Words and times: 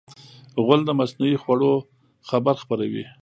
غول 0.63 0.81
د 0.85 0.89
مصنوعي 0.99 1.37
خوړو 1.43 1.73
خبر 2.29 2.55
خپروي. 2.63 3.05